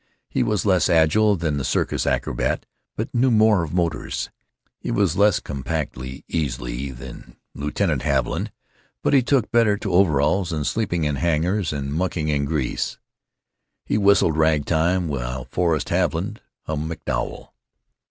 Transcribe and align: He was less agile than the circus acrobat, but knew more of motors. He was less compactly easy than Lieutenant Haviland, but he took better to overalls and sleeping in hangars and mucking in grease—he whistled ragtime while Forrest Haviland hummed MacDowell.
He 0.27 0.41
was 0.41 0.65
less 0.65 0.89
agile 0.89 1.35
than 1.35 1.57
the 1.57 1.63
circus 1.63 2.07
acrobat, 2.07 2.65
but 2.95 3.13
knew 3.13 3.29
more 3.29 3.63
of 3.63 3.71
motors. 3.71 4.31
He 4.79 4.89
was 4.89 5.15
less 5.15 5.39
compactly 5.39 6.25
easy 6.27 6.89
than 6.89 7.35
Lieutenant 7.53 8.01
Haviland, 8.01 8.51
but 9.03 9.13
he 9.13 9.21
took 9.21 9.51
better 9.51 9.77
to 9.77 9.93
overalls 9.93 10.51
and 10.51 10.65
sleeping 10.65 11.03
in 11.03 11.17
hangars 11.17 11.71
and 11.71 11.93
mucking 11.93 12.29
in 12.29 12.45
grease—he 12.45 13.97
whistled 13.99 14.37
ragtime 14.37 15.07
while 15.07 15.45
Forrest 15.45 15.89
Haviland 15.89 16.39
hummed 16.63 16.89
MacDowell. 16.89 17.53